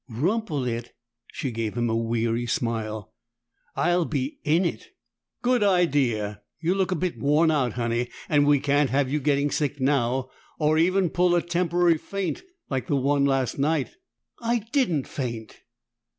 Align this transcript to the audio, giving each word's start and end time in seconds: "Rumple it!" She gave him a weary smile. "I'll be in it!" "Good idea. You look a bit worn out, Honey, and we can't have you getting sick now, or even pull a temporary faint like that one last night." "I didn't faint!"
"Rumple 0.09 0.65
it!" 0.65 0.95
She 1.31 1.51
gave 1.51 1.77
him 1.77 1.87
a 1.87 1.95
weary 1.95 2.47
smile. 2.47 3.13
"I'll 3.75 4.05
be 4.05 4.39
in 4.43 4.65
it!" 4.65 4.87
"Good 5.43 5.61
idea. 5.61 6.41
You 6.59 6.73
look 6.73 6.91
a 6.91 6.95
bit 6.95 7.19
worn 7.19 7.51
out, 7.51 7.73
Honey, 7.73 8.09
and 8.27 8.47
we 8.47 8.59
can't 8.59 8.89
have 8.89 9.11
you 9.11 9.19
getting 9.19 9.51
sick 9.51 9.79
now, 9.79 10.31
or 10.57 10.79
even 10.79 11.11
pull 11.11 11.35
a 11.35 11.41
temporary 11.43 11.99
faint 11.99 12.41
like 12.67 12.87
that 12.87 12.95
one 12.95 13.25
last 13.25 13.59
night." 13.59 13.91
"I 14.41 14.65
didn't 14.71 15.07
faint!" 15.07 15.61